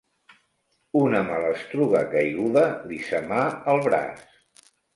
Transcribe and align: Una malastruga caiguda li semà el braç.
Una 1.01 1.19
malastruga 1.27 2.03
caiguda 2.15 2.65
li 2.89 2.99
semà 3.13 3.45
el 3.75 3.87
braç. 3.91 4.27